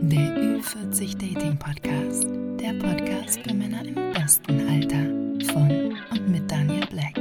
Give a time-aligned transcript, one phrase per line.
[0.00, 2.26] Der Ü40 Dating Podcast.
[2.60, 5.52] Der Podcast für Männer im besten Alter.
[5.52, 7.14] Von und mit Daniel Black.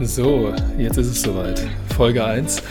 [0.00, 1.66] So, jetzt ist es soweit.
[1.96, 2.62] Folge 1.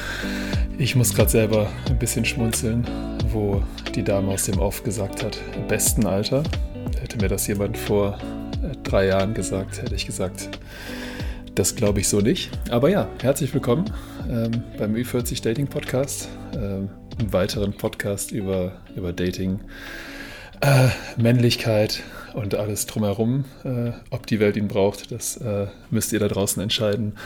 [0.78, 2.86] Ich muss gerade selber ein bisschen schmunzeln,
[3.32, 3.62] wo
[3.96, 6.44] die Dame aus dem Off gesagt hat, im besten Alter.
[7.00, 8.18] Hätte mir das jemand vor
[8.64, 10.50] äh, drei Jahren gesagt, hätte ich gesagt,
[11.60, 12.50] das glaube ich so nicht.
[12.70, 13.92] Aber ja, herzlich willkommen
[14.30, 16.30] ähm, beim Ü40 Dating Podcast.
[16.54, 16.90] Ähm,
[17.20, 19.60] einem weiteren Podcast über, über Dating,
[20.62, 22.02] äh, Männlichkeit
[22.34, 23.44] und alles drumherum.
[23.66, 27.18] Äh, ob die Welt ihn braucht, das äh, müsst ihr da draußen entscheiden.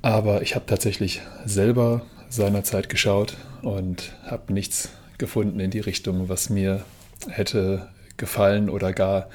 [0.00, 6.50] Aber ich habe tatsächlich selber seinerzeit geschaut und habe nichts gefunden in die Richtung, was
[6.50, 6.84] mir
[7.28, 9.28] hätte gefallen oder gar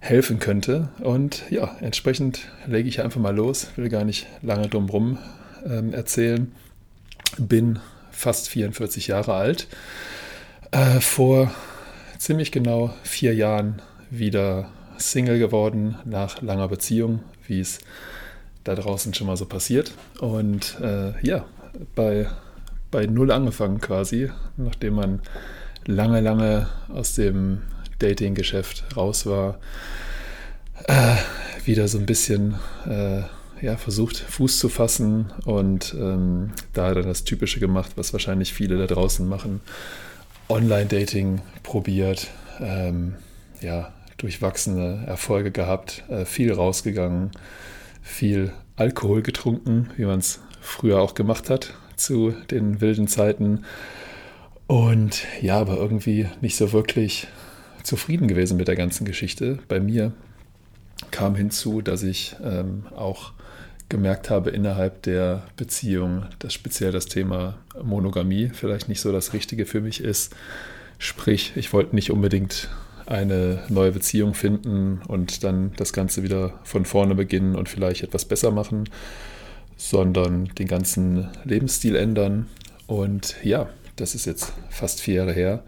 [0.00, 0.88] helfen könnte.
[1.00, 5.18] Und ja, entsprechend lege ich einfach mal los, will gar nicht lange drum rum
[5.64, 6.50] ähm, erzählen.
[7.38, 7.78] Bin
[8.10, 9.68] fast 44 Jahre alt.
[10.72, 11.52] Äh, vor
[12.18, 17.78] ziemlich genau vier Jahren wieder Single geworden nach langer Beziehung, wie es
[18.64, 19.92] da draußen schon mal so passiert.
[20.20, 21.44] Und äh, ja,
[21.94, 22.28] bei,
[22.90, 25.20] bei Null angefangen quasi, nachdem man
[25.86, 27.62] lange, lange aus dem
[28.02, 29.58] Dating-Geschäft raus war,
[30.86, 31.16] äh,
[31.64, 32.56] wieder so ein bisschen
[32.88, 33.22] äh,
[33.62, 38.78] ja, versucht, Fuß zu fassen und ähm, da dann das Typische gemacht, was wahrscheinlich viele
[38.78, 39.60] da draußen machen.
[40.48, 42.28] Online-Dating probiert,
[42.60, 43.14] ähm,
[43.60, 47.30] ja, durchwachsene Erfolge gehabt, äh, viel rausgegangen,
[48.02, 53.64] viel Alkohol getrunken, wie man es früher auch gemacht hat zu den wilden Zeiten.
[54.66, 57.28] Und ja, aber irgendwie nicht so wirklich
[57.82, 59.58] zufrieden gewesen mit der ganzen Geschichte.
[59.68, 60.12] Bei mir
[61.10, 63.32] kam hinzu, dass ich ähm, auch
[63.88, 69.66] gemerkt habe innerhalb der Beziehung, dass speziell das Thema Monogamie vielleicht nicht so das Richtige
[69.66, 70.34] für mich ist.
[70.98, 72.68] Sprich, ich wollte nicht unbedingt
[73.06, 78.24] eine neue Beziehung finden und dann das Ganze wieder von vorne beginnen und vielleicht etwas
[78.24, 78.88] besser machen,
[79.76, 82.46] sondern den ganzen Lebensstil ändern.
[82.86, 85.62] Und ja, das ist jetzt fast vier Jahre her.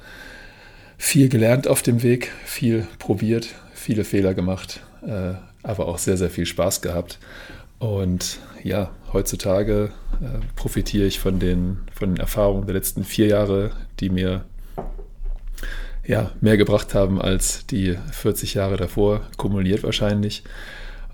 [1.04, 6.30] Viel gelernt auf dem Weg, viel probiert, viele Fehler gemacht, äh, aber auch sehr, sehr
[6.30, 7.18] viel Spaß gehabt.
[7.80, 9.90] Und ja, heutzutage
[10.20, 14.44] äh, profitiere ich von den, von den Erfahrungen der letzten vier Jahre, die mir
[16.06, 20.44] ja, mehr gebracht haben als die 40 Jahre davor, kumuliert wahrscheinlich.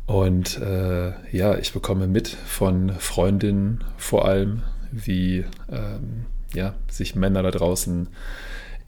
[0.05, 4.63] Und äh, ja, ich bekomme mit von Freundinnen vor allem,
[4.93, 8.09] wie ähm, ja, sich Männer da draußen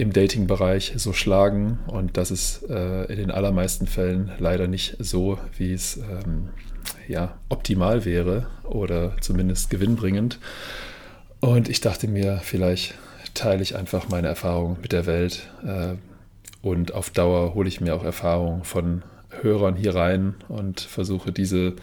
[0.01, 1.79] im Dating-Bereich so schlagen.
[1.87, 6.49] Und das ist äh, in den allermeisten Fällen leider nicht so, wie es ähm,
[7.07, 10.39] ja, optimal wäre oder zumindest gewinnbringend.
[11.41, 12.95] Und ich dachte mir, vielleicht
[13.35, 15.97] teile ich einfach meine Erfahrungen mit der Welt äh,
[16.63, 19.03] und auf Dauer hole ich mir auch Erfahrungen von
[19.43, 21.75] Hörern hier rein und versuche diese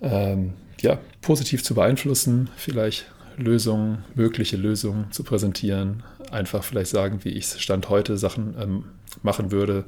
[0.00, 3.06] ähm, ja, positiv zu beeinflussen, vielleicht
[3.36, 8.84] Lösungen, mögliche Lösungen zu präsentieren, einfach vielleicht sagen, wie ich Stand heute Sachen ähm,
[9.22, 9.84] machen würde.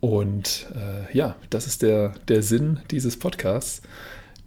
[0.00, 3.82] Und äh, ja, das ist der, der Sinn dieses Podcasts.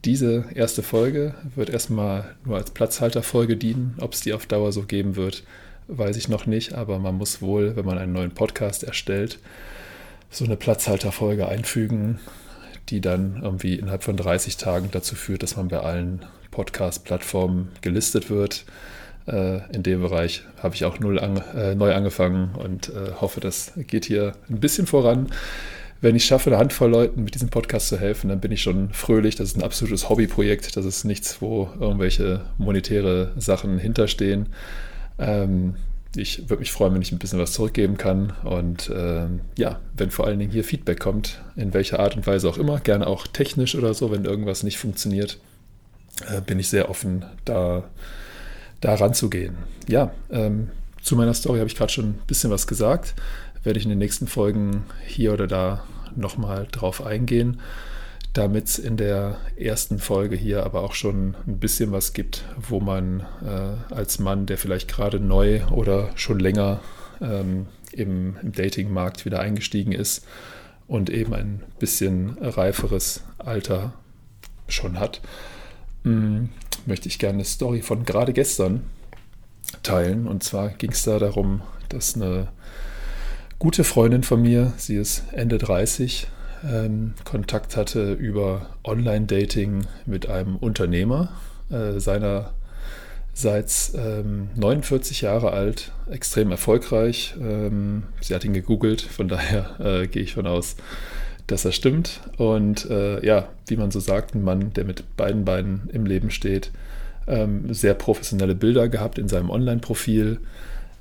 [0.05, 3.95] Diese erste Folge wird erstmal nur als Platzhalterfolge dienen.
[3.99, 5.43] Ob es die auf Dauer so geben wird,
[5.87, 6.73] weiß ich noch nicht.
[6.73, 9.39] Aber man muss wohl, wenn man einen neuen Podcast erstellt,
[10.29, 12.19] so eine Platzhalterfolge einfügen,
[12.89, 18.29] die dann irgendwie innerhalb von 30 Tagen dazu führt, dass man bei allen Podcast-Plattformen gelistet
[18.29, 18.65] wird.
[19.27, 23.39] Äh, in dem Bereich habe ich auch null an, äh, neu angefangen und äh, hoffe,
[23.39, 25.27] das geht hier ein bisschen voran.
[26.01, 28.89] Wenn ich schaffe, eine Handvoll Leuten mit diesem Podcast zu helfen, dann bin ich schon
[28.93, 29.35] fröhlich.
[29.35, 30.77] Das ist ein absolutes Hobbyprojekt.
[30.77, 34.47] Das ist nichts, wo irgendwelche monetäre Sachen hinterstehen.
[35.17, 35.75] Ähm,
[36.15, 38.33] ich würde mich freuen, wenn ich ein bisschen was zurückgeben kann.
[38.43, 42.49] Und ähm, ja, wenn vor allen Dingen hier Feedback kommt, in welcher Art und Weise
[42.49, 45.37] auch immer, gerne auch technisch oder so, wenn irgendwas nicht funktioniert,
[46.27, 47.83] äh, bin ich sehr offen, da,
[48.81, 49.57] da ranzugehen.
[49.87, 50.69] Ja, ähm,
[51.01, 53.15] zu meiner Story habe ich gerade schon ein bisschen was gesagt.
[53.63, 55.83] Werde ich in den nächsten Folgen hier oder da
[56.15, 57.59] nochmal drauf eingehen,
[58.33, 62.79] damit es in der ersten Folge hier aber auch schon ein bisschen was gibt, wo
[62.79, 66.79] man äh, als Mann, der vielleicht gerade neu oder schon länger
[67.21, 70.25] ähm, im, im Datingmarkt wieder eingestiegen ist
[70.87, 73.93] und eben ein bisschen reiferes Alter
[74.67, 75.21] schon hat,
[76.09, 76.49] hm,
[76.85, 78.81] möchte ich gerne eine Story von gerade gestern
[79.83, 80.27] teilen.
[80.27, 82.47] Und zwar ging es da darum, dass eine
[83.59, 86.27] gute Freundin von mir, sie ist Ende 30,
[86.63, 91.29] ähm, Kontakt hatte über Online-Dating mit einem Unternehmer.
[91.69, 92.53] Äh, seiner,
[93.33, 97.35] seit ähm, 49 Jahre alt, extrem erfolgreich.
[97.39, 100.75] Ähm, sie hat ihn gegoogelt, von daher äh, gehe ich von aus,
[101.51, 102.21] dass er stimmt.
[102.37, 106.31] Und äh, ja, wie man so sagt, ein Mann, der mit beiden Beinen im Leben
[106.31, 106.71] steht,
[107.27, 110.39] ähm, sehr professionelle Bilder gehabt in seinem Online-Profil.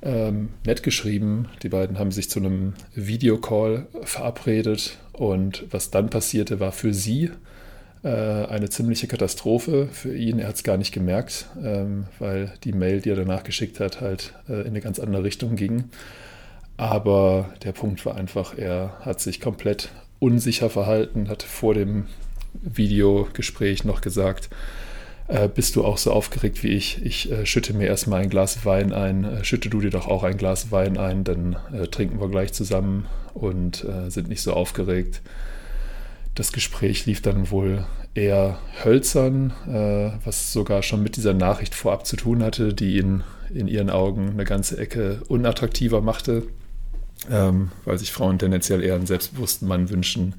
[0.00, 1.48] Ähm, nett geschrieben.
[1.62, 7.30] Die beiden haben sich zu einem Videocall verabredet und was dann passierte, war für sie
[8.04, 9.88] äh, eine ziemliche Katastrophe.
[9.90, 13.42] Für ihn, er hat es gar nicht gemerkt, ähm, weil die Mail, die er danach
[13.42, 15.84] geschickt hat, halt äh, in eine ganz andere Richtung ging.
[16.76, 22.06] Aber der Punkt war einfach, er hat sich komplett unsicher verhalten, hat vor dem
[22.62, 24.48] Videogespräch noch gesagt,
[25.28, 27.04] äh, bist du auch so aufgeregt wie ich?
[27.04, 30.24] Ich äh, schütte mir erstmal ein Glas Wein ein, äh, schütte du dir doch auch
[30.24, 34.54] ein Glas Wein ein, dann äh, trinken wir gleich zusammen und äh, sind nicht so
[34.54, 35.20] aufgeregt.
[36.34, 42.06] Das Gespräch lief dann wohl eher hölzern, äh, was sogar schon mit dieser Nachricht vorab
[42.06, 43.22] zu tun hatte, die ihn
[43.52, 46.44] in ihren Augen eine ganze Ecke unattraktiver machte,
[47.30, 50.34] ähm, weil sich Frauen tendenziell eher einen selbstbewussten Mann wünschen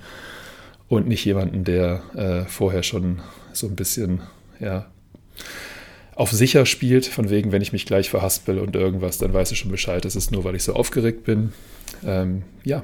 [0.87, 2.01] und nicht jemanden, der
[2.47, 3.19] vorher schon
[3.53, 4.21] so ein bisschen
[4.59, 4.87] ja,
[6.19, 9.59] auf sicher spielt, von wegen, wenn ich mich gleich verhaspel und irgendwas, dann weiß ich
[9.59, 10.03] schon Bescheid.
[10.03, 11.53] Das ist nur, weil ich so aufgeregt bin.
[12.05, 12.83] Ähm, ja,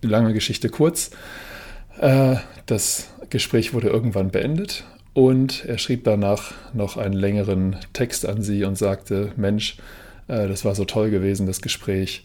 [0.00, 1.10] lange Geschichte kurz.
[1.98, 8.42] Äh, das Gespräch wurde irgendwann beendet und er schrieb danach noch einen längeren Text an
[8.42, 9.76] sie und sagte, Mensch,
[10.28, 12.24] äh, das war so toll gewesen, das Gespräch.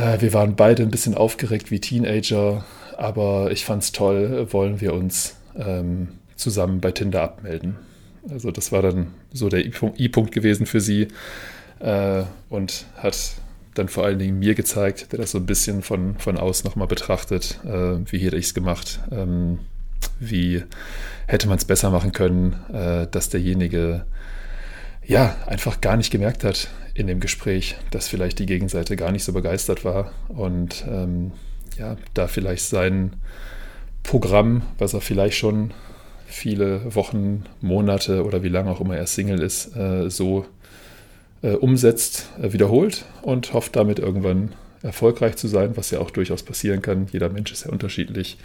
[0.00, 2.64] Äh, wir waren beide ein bisschen aufgeregt wie Teenager,
[2.96, 7.76] aber ich fand's toll, wollen wir uns ähm, zusammen bei Tinder abmelden.
[8.30, 11.08] Also das war dann so der I-Punkt gewesen für sie
[11.80, 13.32] äh, und hat
[13.74, 16.88] dann vor allen Dingen mir gezeigt, der das so ein bisschen von, von außen nochmal
[16.88, 19.60] betrachtet, äh, wie hätte ich es gemacht, ähm,
[20.18, 20.64] wie
[21.26, 24.04] hätte man es besser machen können, äh, dass derjenige
[25.06, 26.68] ja einfach gar nicht gemerkt hat
[27.00, 31.32] in dem Gespräch, dass vielleicht die Gegenseite gar nicht so begeistert war und ähm,
[31.78, 33.14] ja, da vielleicht sein
[34.02, 35.72] Programm, was er vielleicht schon
[36.26, 40.46] viele Wochen, Monate oder wie lange auch immer er Single ist, äh, so
[41.42, 44.52] äh, umsetzt, äh, wiederholt und hofft damit irgendwann
[44.82, 47.08] erfolgreich zu sein, was ja auch durchaus passieren kann.
[47.12, 48.38] Jeder Mensch ist ja unterschiedlich.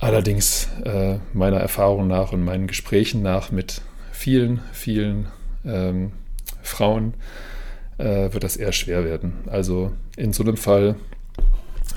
[0.00, 3.80] Allerdings äh, meiner Erfahrung nach und meinen Gesprächen nach mit
[4.12, 5.26] vielen, vielen
[5.64, 6.12] ähm,
[6.64, 7.14] Frauen
[7.98, 9.34] äh, wird das eher schwer werden.
[9.46, 10.96] Also in so einem Fall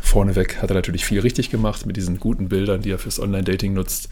[0.02, 3.74] vorneweg hat er natürlich viel richtig gemacht mit diesen guten Bildern, die er fürs Online-Dating
[3.74, 4.10] nutzt.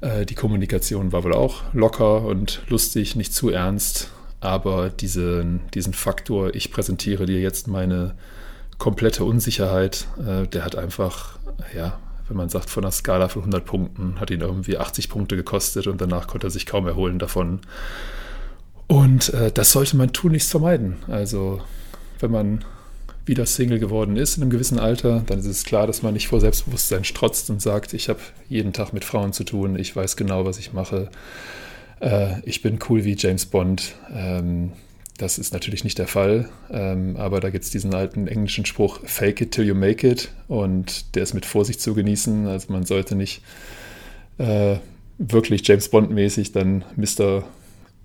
[0.00, 4.10] Äh, die Kommunikation war wohl auch locker und lustig, nicht zu ernst,
[4.40, 8.14] aber diesen, diesen Faktor, ich präsentiere dir jetzt meine
[8.78, 11.38] komplette Unsicherheit, äh, der hat einfach,
[11.74, 11.98] ja,
[12.28, 15.86] wenn man sagt, von einer Skala von 100 Punkten, hat ihn irgendwie 80 Punkte gekostet
[15.86, 17.60] und danach konnte er sich kaum erholen davon.
[18.86, 20.96] Und äh, das sollte man tunlichst vermeiden.
[21.08, 21.60] Also,
[22.20, 22.64] wenn man
[23.26, 26.28] wieder Single geworden ist in einem gewissen Alter, dann ist es klar, dass man nicht
[26.28, 30.16] vor Selbstbewusstsein strotzt und sagt, ich habe jeden Tag mit Frauen zu tun, ich weiß
[30.16, 31.08] genau, was ich mache,
[32.00, 33.94] äh, ich bin cool wie James Bond.
[34.12, 34.72] Ähm,
[35.16, 38.98] das ist natürlich nicht der Fall, ähm, aber da gibt es diesen alten englischen Spruch,
[39.04, 42.48] fake it till you make it und der ist mit Vorsicht zu genießen.
[42.48, 43.40] Also man sollte nicht
[44.38, 44.76] äh,
[45.18, 47.44] wirklich James Bond-mäßig dann Mr.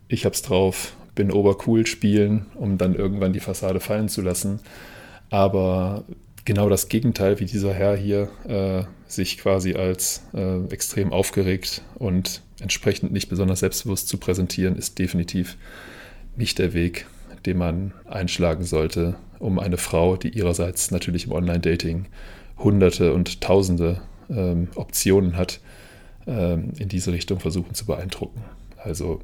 [0.09, 4.59] Ich hab's drauf, bin obercool spielen, um dann irgendwann die Fassade fallen zu lassen.
[5.30, 6.04] Aber
[6.45, 12.42] genau das Gegenteil, wie dieser Herr hier äh, sich quasi als äh, extrem aufgeregt und
[12.59, 15.57] entsprechend nicht besonders selbstbewusst zu präsentieren, ist definitiv
[16.35, 17.06] nicht der Weg,
[17.45, 22.07] den man einschlagen sollte, um eine Frau, die ihrerseits natürlich im Online-Dating
[22.57, 25.59] hunderte und tausende ähm, Optionen hat,
[26.25, 28.42] ähm, in diese Richtung versuchen zu beeindrucken.
[28.78, 29.21] Also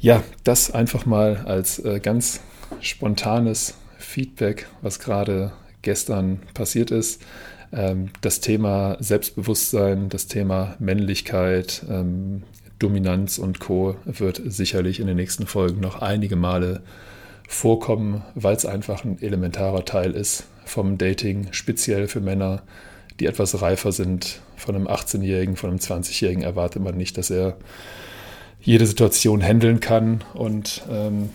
[0.00, 2.40] ja, das einfach mal als äh, ganz
[2.80, 5.52] spontanes Feedback, was gerade
[5.82, 7.22] gestern passiert ist.
[7.72, 12.42] Ähm, das Thema Selbstbewusstsein, das Thema Männlichkeit, ähm,
[12.78, 13.96] Dominanz und Co.
[14.06, 16.80] wird sicherlich in den nächsten Folgen noch einige Male
[17.46, 22.62] vorkommen, weil es einfach ein elementarer Teil ist vom Dating, speziell für Männer,
[23.18, 24.40] die etwas reifer sind.
[24.56, 27.56] Von einem 18-Jährigen, von einem 20-Jährigen erwartet man nicht, dass er
[28.62, 31.30] jede Situation handeln kann und ähm,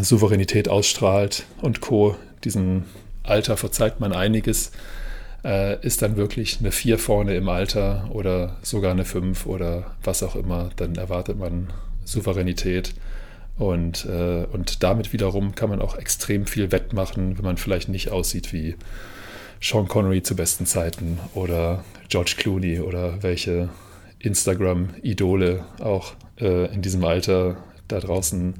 [0.00, 2.16] Souveränität ausstrahlt und Co.
[2.44, 2.84] Diesem
[3.22, 4.72] Alter verzeiht man einiges.
[5.44, 10.22] Äh, ist dann wirklich eine 4 vorne im Alter oder sogar eine 5 oder was
[10.22, 11.68] auch immer, dann erwartet man
[12.04, 12.94] Souveränität.
[13.56, 18.10] Und, äh, und damit wiederum kann man auch extrem viel wettmachen, wenn man vielleicht nicht
[18.10, 18.76] aussieht wie
[19.60, 23.68] Sean Connery zu besten Zeiten oder George Clooney oder welche
[24.20, 27.56] Instagram-Idole auch äh, in diesem Alter
[27.88, 28.54] da draußen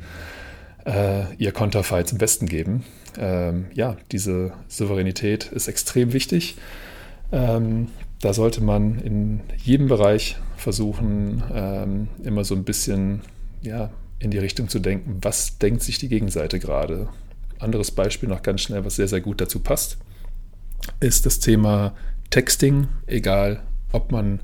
[0.86, 2.84] äh, ihr Konterfei zum Besten geben.
[3.18, 6.56] Ähm, ja, diese Souveränität ist extrem wichtig.
[7.32, 7.88] Ähm,
[8.20, 13.22] da sollte man in jedem Bereich versuchen, ähm, immer so ein bisschen
[13.62, 17.08] ja, in die Richtung zu denken, was denkt sich die Gegenseite gerade.
[17.58, 19.98] Anderes Beispiel noch ganz schnell, was sehr, sehr gut dazu passt,
[21.00, 21.94] ist das Thema
[22.30, 24.40] Texting, egal ob man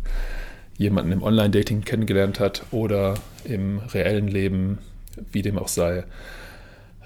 [0.77, 3.15] jemanden im Online-Dating kennengelernt hat oder
[3.45, 4.79] im reellen Leben,
[5.33, 6.05] wie dem auch sei.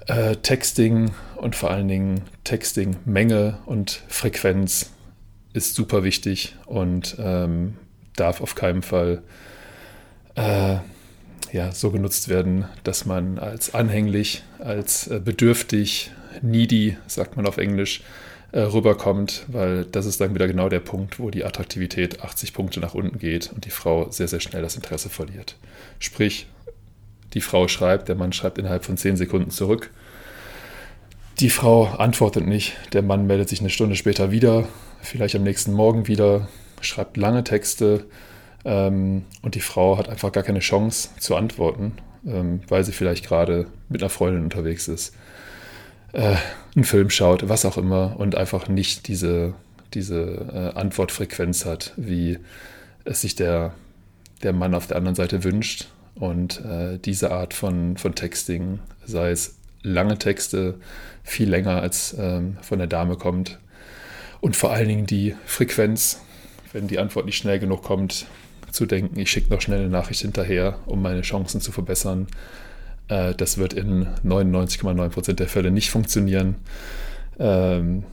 [0.07, 4.91] Äh, Texting und vor allen Dingen Texting-Menge und Frequenz
[5.53, 7.75] ist super wichtig und ähm,
[8.15, 9.21] darf auf keinen Fall
[10.35, 10.77] äh,
[11.51, 16.11] ja, so genutzt werden, dass man als anhänglich, als äh, bedürftig,
[16.41, 18.01] needy, sagt man auf Englisch,
[18.51, 22.79] äh, rüberkommt, weil das ist dann wieder genau der Punkt, wo die Attraktivität 80 Punkte
[22.79, 25.55] nach unten geht und die Frau sehr, sehr schnell das Interesse verliert.
[25.99, 26.47] Sprich,
[27.33, 29.91] die Frau schreibt, der Mann schreibt innerhalb von 10 Sekunden zurück.
[31.39, 34.67] Die Frau antwortet nicht, der Mann meldet sich eine Stunde später wieder,
[35.01, 36.47] vielleicht am nächsten Morgen wieder,
[36.81, 38.05] schreibt lange Texte
[38.65, 41.93] ähm, und die Frau hat einfach gar keine Chance zu antworten,
[42.25, 45.13] ähm, weil sie vielleicht gerade mit einer Freundin unterwegs ist
[46.13, 46.35] äh,
[46.75, 49.53] einen Film schaut, was auch immer, und einfach nicht diese,
[49.93, 52.39] diese äh, Antwortfrequenz hat, wie
[53.05, 53.73] es sich der,
[54.43, 55.87] der Mann auf der anderen Seite wünscht.
[56.15, 60.75] Und äh, diese Art von, von Texting, sei es lange Texte,
[61.23, 63.59] viel länger als ähm, von der Dame kommt.
[64.41, 66.21] Und vor allen Dingen die Frequenz,
[66.73, 68.25] wenn die Antwort nicht schnell genug kommt,
[68.71, 72.27] zu denken, ich schicke noch schnell eine Nachricht hinterher, um meine Chancen zu verbessern.
[73.09, 76.55] Äh, das wird in 99,9% der Fälle nicht funktionieren.
[77.37, 78.03] Ähm,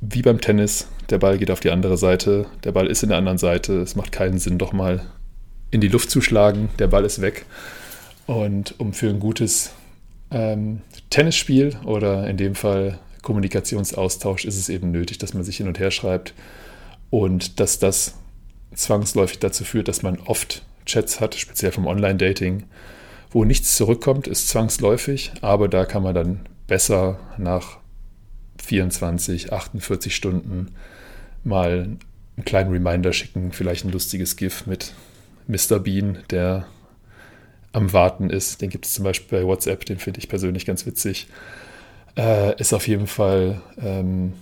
[0.00, 3.18] wie beim Tennis, der Ball geht auf die andere Seite, der Ball ist in der
[3.18, 5.02] anderen Seite, es macht keinen Sinn, doch mal
[5.70, 7.44] in die Luft zu schlagen, der Ball ist weg.
[8.26, 9.72] Und um für ein gutes
[10.30, 15.66] ähm, Tennisspiel oder in dem Fall Kommunikationsaustausch ist es eben nötig, dass man sich hin
[15.66, 16.34] und her schreibt
[17.10, 18.14] und dass das
[18.74, 22.64] zwangsläufig dazu führt, dass man oft Chats hat, speziell vom Online-Dating,
[23.30, 27.78] wo nichts zurückkommt, ist zwangsläufig, aber da kann man dann besser nach
[28.62, 30.74] 24, 48 Stunden
[31.44, 31.98] mal
[32.36, 34.92] einen kleinen Reminder schicken, vielleicht ein lustiges GIF mit
[35.46, 35.78] Mr.
[35.78, 36.66] Bean, der
[37.72, 38.62] am Warten ist.
[38.62, 41.28] Den gibt es zum Beispiel bei WhatsApp, den finde ich persönlich ganz witzig.
[42.16, 44.34] Äh, ist auf jeden Fall ähm,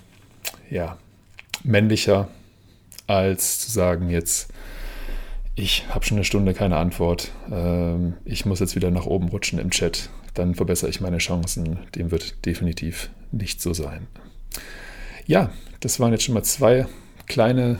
[0.70, 0.96] ja,
[1.62, 2.28] männlicher,
[3.06, 4.48] als zu sagen, jetzt
[5.56, 7.32] ich habe schon eine Stunde keine Antwort.
[7.50, 10.10] Ähm, ich muss jetzt wieder nach oben rutschen im Chat.
[10.34, 11.78] Dann verbessere ich meine Chancen.
[11.94, 14.06] Dem wird definitiv nicht so sein.
[15.26, 16.86] Ja, das waren jetzt schon mal zwei
[17.26, 17.78] kleine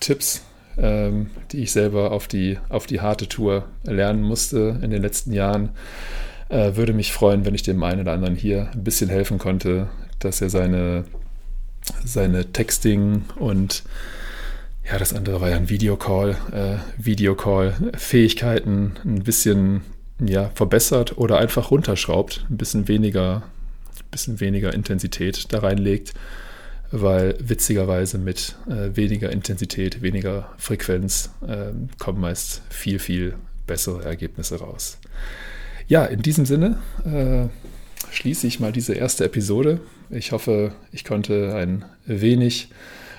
[0.00, 0.42] Tipps,
[0.76, 5.32] ähm, die ich selber auf die, auf die harte Tour lernen musste in den letzten
[5.32, 5.70] Jahren.
[6.48, 9.88] Äh, würde mich freuen, wenn ich dem einen oder anderen hier ein bisschen helfen konnte,
[10.18, 11.04] dass er seine,
[12.04, 13.84] seine Texting und
[14.88, 19.82] ja, das andere war ja ein Videocall, äh, Videocall-Fähigkeiten ein bisschen
[20.20, 23.42] ja, verbessert oder einfach runterschraubt, ein bisschen weniger,
[24.10, 26.14] bisschen weniger Intensität da reinlegt,
[26.90, 33.34] weil witzigerweise mit äh, weniger Intensität, weniger Frequenz äh, kommen meist viel, viel
[33.66, 34.98] bessere Ergebnisse raus.
[35.88, 37.48] Ja, in diesem Sinne äh,
[38.12, 39.80] schließe ich mal diese erste Episode.
[40.10, 42.68] Ich hoffe, ich konnte ein wenig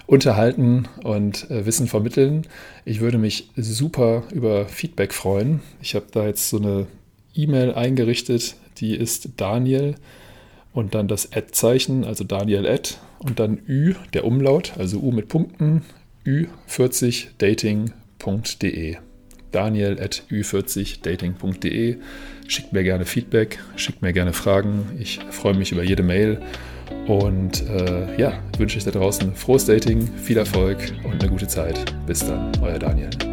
[0.05, 2.45] unterhalten und äh, Wissen vermitteln.
[2.85, 5.61] Ich würde mich super über Feedback freuen.
[5.81, 6.87] Ich habe da jetzt so eine
[7.33, 9.95] E-Mail eingerichtet, die ist Daniel
[10.73, 15.27] und dann das Ad-Zeichen, also Daniel Ad und dann Ü, der Umlaut, also U mit
[15.29, 15.83] Punkten,
[16.25, 18.97] ü40dating.de.
[19.51, 21.97] Daniel at ü40dating.de.
[22.47, 24.97] Schickt mir gerne Feedback, schickt mir gerne Fragen.
[24.99, 26.41] Ich freue mich über jede Mail
[27.07, 31.93] und äh, ja, wünsche ich da draußen frohes Dating, viel Erfolg und eine gute Zeit.
[32.05, 33.32] Bis dann, euer Daniel.